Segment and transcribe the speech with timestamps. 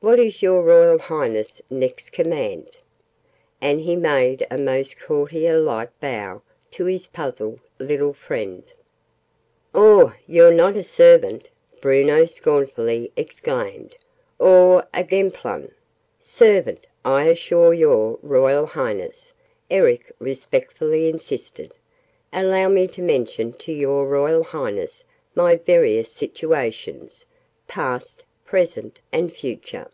[0.00, 2.76] What is your Royal Highness next command?"
[3.60, 8.62] And he made a most courtier like low bow to his puzzled little friend.
[9.76, 11.50] "Oo're not a Servant!"
[11.80, 13.96] Bruno scornfully exclaimed.
[14.40, 15.72] "Oo're a Gemplun!"
[16.20, 19.32] "Servant, I assure your Royal Highness!"
[19.68, 21.74] Eric respectfully insisted.
[22.32, 25.02] "Allow me to mention to your Royal Highness
[25.34, 27.26] my various situations
[27.66, 29.86] past, present, and future."